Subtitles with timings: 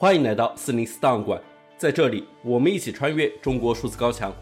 [0.00, 1.42] 欢迎来到四零四档案馆，
[1.76, 4.32] 在这里，我们一起穿越中国数字高墙。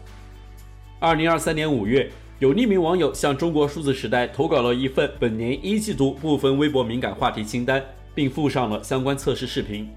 [0.99, 9.89] 二零二三年五月，有匿名网友向中国数字时代投稿了一份本年一季度部分微博敏感话题清单，并附上了相关测试视频。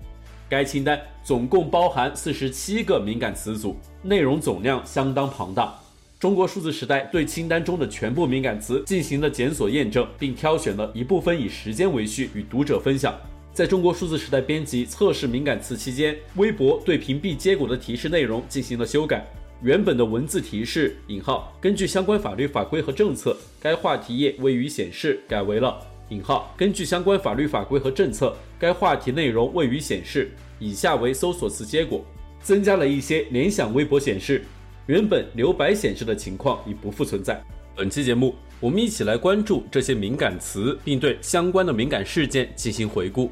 [0.49, 5.79] 该清单总共包含四十七个敏感词组，内容总量相当庞大。
[6.19, 13.15] 中国数字时代对清单中的全部敏感词进行了检索验证，并挑选了一部分以时间为序与读者分享。
[13.61, 19.23] 在中国数字时代编辑测试敏感词期间，微博对屏蔽结果的提示内容进行了修改。
[19.63, 30.31] 原本的文字提示“引号根据相关法律法规和政策，该话题页未予显示”改为了“引号根据相关法律法规和政策，该话题内容未予显示”。
[30.59, 32.03] 以下为搜索词结果，
[32.43, 34.43] 增加了一些联想微博显示。
[34.87, 37.39] 原本留白显示的情况已不复存在。
[37.77, 43.31] 本期节目，我们一起来关注这些敏感词，并对相关的敏感事件进行回顾。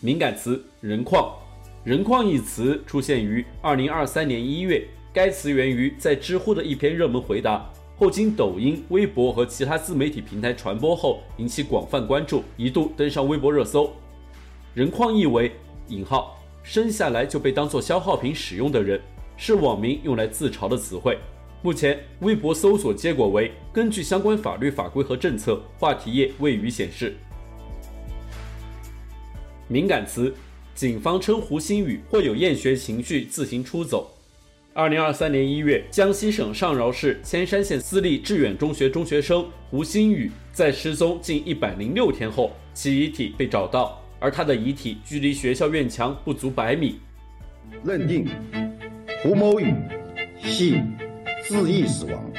[0.00, 1.34] 敏感词“人矿
[1.82, 13.90] ”，“人矿”一词出现于二零二三年一月，该词源于在知乎的一篇热门回答，后经抖音、微博和其他自媒体平台传播后，引起广泛关注，一度登上微博热搜。
[14.74, 15.52] “人矿”意为
[15.88, 16.32] “引号”。
[16.62, 19.00] 生下来就被当作消耗品使用的人，
[19.36, 21.16] 是网民用来自嘲的词汇。
[21.62, 27.16] 目前，微博搜索结果为根据相关法律法规和政策，话题页未予显示。
[29.68, 30.34] 敏感词：
[30.74, 34.12] 警方称胡鑫宇或有厌学情绪，自行出走。
[34.72, 44.02] 二零二三年一月，江西省上饶市铅山县私立致远中学中学生胡鑫宇在失踪近一百零六天后，其遗体被找到。
[44.18, 46.98] 而他的遗体距离学校院墙不足百米，
[47.84, 48.26] 认定
[49.22, 49.74] 胡某宇
[50.42, 50.80] 系
[51.42, 52.32] 自缢死亡，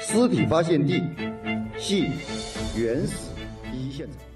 [0.00, 1.02] 尸体发现地
[1.78, 2.06] 系
[2.76, 3.14] 原始
[3.72, 4.33] 第一现场。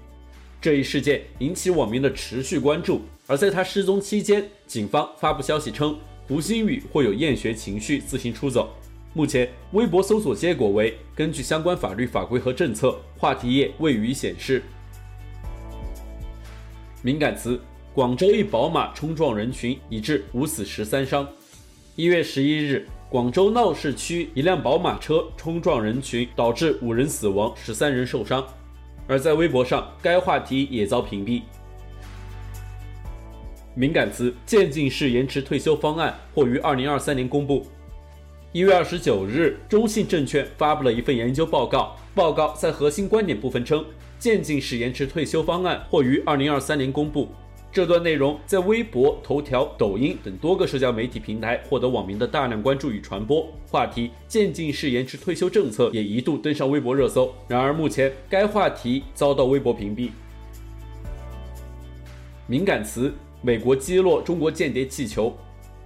[0.61, 3.01] 这一事件引起网民的持续关注。
[3.27, 8.73] 而在他失踪期间，警方发布消息称胡鑫宇或有厌学情绪，自行出走。
[9.13, 14.61] 目前微博搜索结果为根据相关法律法规和政策，话题页未予显示。
[17.01, 17.59] 敏感词：
[17.93, 21.27] 广州一宝马冲撞人群，已致五死十三伤。
[21.95, 28.45] 一月十一日，广州闹市区一辆宝马车冲撞人群，导致五人死亡，十三人受伤。
[29.09, 31.41] 而在微博上，该话题也遭屏蔽。
[33.73, 37.65] 敏感词：渐进式延迟退休方案或于二零二三年公布。
[38.51, 43.83] 一月二十九日，中信证券发布了一份研究报告，报告在核心观点部分称。
[44.19, 47.29] 渐进式延迟退休方案或于二零二三年公布。
[47.71, 53.47] 这段内容在微博、头条、抖音等多个社交媒体平台获得网民的大量关注与传播。
[53.67, 57.31] 话题“渐进式延迟退休政策”也一度登上微博热搜。
[57.47, 60.09] 然而，目前该话题遭到微博屏蔽。
[62.47, 63.13] 敏感词：
[63.43, 65.31] 美国击落中国间谍气球。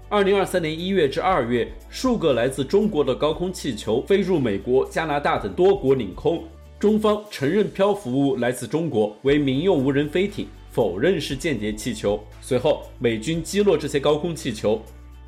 [0.07, 6.45] 二零二三年一月至二月，数个来自中国的高空气球飞入美国、加拿大等多国领空。
[6.79, 12.19] 中方承认漂浮物来自中国，为民用无人飞艇，否认是间谍气球。
[12.41, 14.81] 随后，美军击落这些高空气球。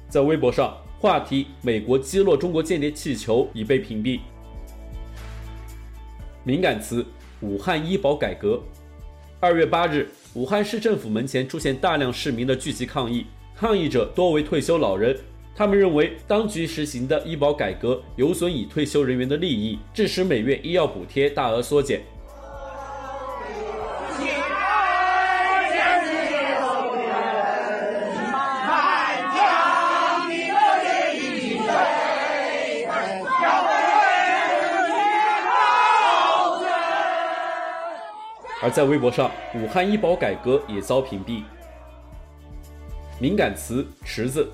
[0.10, 4.22] 在微博上，话题“美国击落中国间谍气球”已被屏蔽。
[6.44, 7.06] 敏感词：
[7.42, 8.60] 武汉医保改革。
[9.40, 15.16] 二月八日，武汉市政府门前出现大量市民的聚集抗议，抗议者多为退休老人。
[15.56, 22.02] 他们认为，当局实行的医保改革有损已退休人员的利益，致使每月医药补贴大额缩减。
[38.66, 41.44] 而在微博上，武汉医保改革也遭屏蔽。
[43.20, 44.50] 敏感词：池子。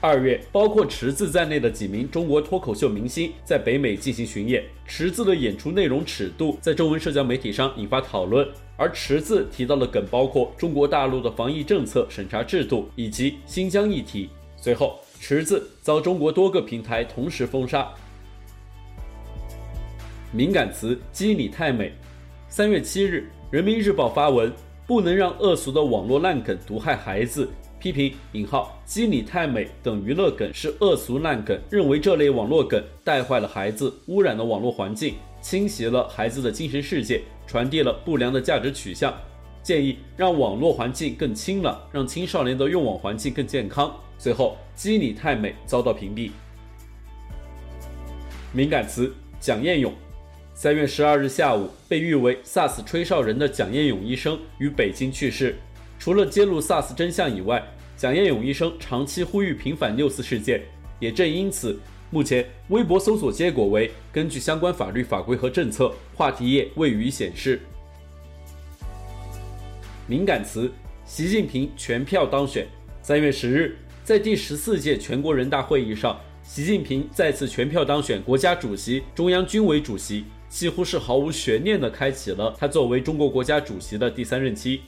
[0.00, 4.64] 二月，包括池子在内的几名中国脱口秀明星在北美进行巡演。
[4.86, 14.30] 池子的演出内容尺度在中文社交媒体上引发讨论，而池子提到的梗包括中国大陆的防疫政策审查制度以及新疆议题。
[14.56, 17.86] 随后，池子遭中国多个平台同时封杀。
[20.32, 21.92] 敏感词：基你太美。
[22.48, 24.50] 三月七日，人民日报发文：
[24.86, 27.46] 不能让恶俗的网络烂梗毒害孩子。
[27.78, 39.12] 批评“引号基你太美”等娱乐梗是恶俗烂梗，认为这类网络梗带坏了孩子，污染了网络环境，侵袭了孩子的精神世界，传递了不良的价值取向。
[39.62, 43.94] 建议让网络环境更清朗，让青少年的用网环境更健康。
[44.16, 46.30] 随后，“基你太美”遭到屏蔽。
[48.50, 49.92] 敏感词：蒋彦勇。
[50.62, 55.56] 三月十二日下午，被誉为 SARS 吹哨人的蒋彦勇医生于北京去世。
[55.98, 57.60] 除了揭露 SARS 真相以外，
[57.96, 60.62] 蒋彦勇医生长期呼吁平反六四事件。
[61.00, 61.76] 也正因此，
[62.10, 67.60] 目前微博搜索结果为根据相关法律法规和政策，话题页未予显示。
[70.06, 70.70] 敏感词：
[71.04, 72.68] 习近平全票当选。
[73.02, 84.82] 三月十日，在第十四届全国人大会议上，习近平再次全票当选国家主席、中央军委主席，几乎是毫无悬念地开启了他作为中国国家主席的第三任期。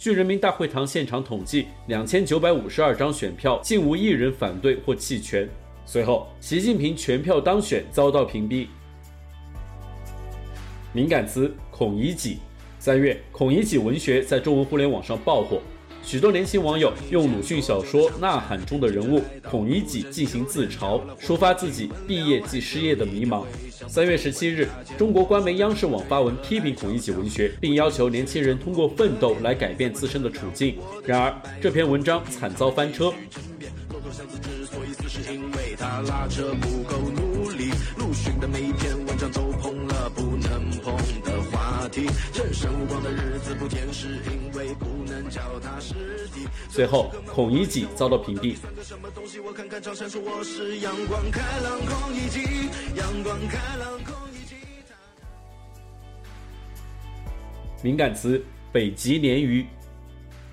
[0.00, 5.48] 据人民大会堂现场统计，两千九百五十二张选票，竟无一人反对或弃权。
[5.86, 8.66] 随后，习近平全票当选遭到屏蔽。
[10.92, 12.38] 敏感词：孔乙己。
[12.80, 15.60] 三月，孔乙己文学在中文互联网上爆火，
[16.06, 23.44] 许多年轻网友用鲁迅小说《呐喊》中的人物孔乙己进行自嘲，抒发自己毕业即失业的迷茫。
[23.88, 30.78] 三月十七日，中国官媒央视网发文批评孔乙己文学，并要求年轻人通过奋斗来改变自身的处境。
[31.04, 33.12] 然而，这篇文章惨遭翻车。
[46.68, 48.56] 随后，孔乙己遭到屏蔽。
[57.82, 58.42] 敏感词：
[58.72, 59.64] 北极鲶鱼。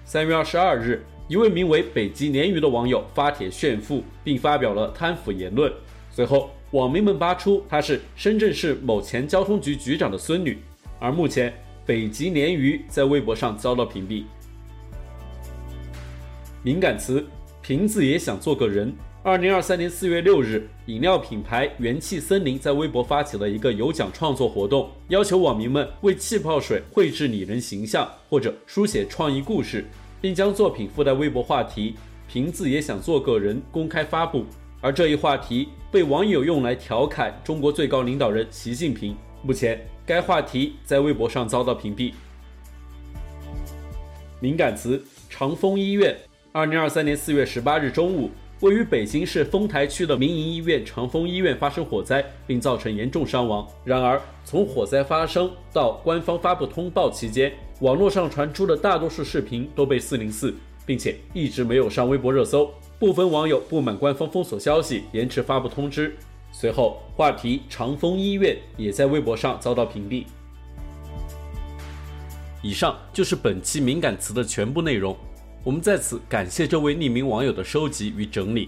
[0.05, 5.71] 三月二十二日，一位名为“北极鲶鱼”的网友发帖炫富，并发表了贪腐言论。
[6.11, 10.59] 随后，网民们扒出她是深圳市某前交通局局长的孙女。
[10.99, 11.53] 而目前，
[11.85, 14.25] 北极鲶鱼在微博上遭到屏蔽。
[16.65, 17.21] 敏感词：
[17.61, 18.95] 瓶子也想做个人。
[19.21, 29.85] 二零二三年四月六日，饮料品牌元气森林在微博发起了一个有奖创作活动，要求网民们为气泡水绘制拟人形象或者书写创意故事，
[30.21, 31.95] 并将作品附带微博话题
[32.31, 34.45] “瓶子也想做个人”公开发布。
[34.79, 39.13] 而这一话题被网友用来调侃中国最高领导人习近平。
[39.41, 42.13] 目前，该话题在微博上遭到屏蔽。
[44.39, 46.17] 敏感词：长风医院。
[46.55, 48.29] 二零二三年四月十八日中午，
[48.59, 53.67] 位于北京市丰台区的民营医院长峰医院发生火灾，并造成严重伤亡。
[53.83, 60.53] 然而，从火灾发生到官方发布通报期间，网络上传出的大多数视频都被四零四，
[60.85, 62.71] 并且一直没有上微博热搜。
[62.99, 66.15] 部分网友不满官方封锁消息，延迟发布通知。
[66.51, 70.25] 随后，话题长峰医院也在微博上遭到屏蔽。
[72.61, 75.17] 以上就是本期敏感词的全部内容。
[75.65, 78.67] 我们在此感谢这位匿名网友的收集与整理，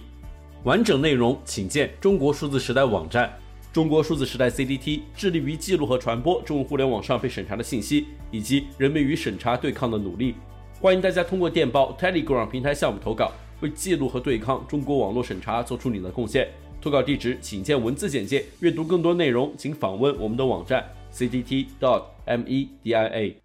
[0.64, 3.38] 完整内容请见中国数字时代网站。
[3.74, 10.36] 中国数字时代 CDT 致力于记录和传播中文互联网上被审查的信息，以及人们与审查对抗的努力。
[10.80, 16.48] 欢迎大家通过电报 Telegram 平台项目投稿，为记录和对抗中国网络审查做出你的贡献。
[16.80, 18.46] 投稿地址请见文字简介。
[18.62, 20.82] 阅读更多内容，请访问我们的网站
[21.12, 23.45] c d t dot m e d i a。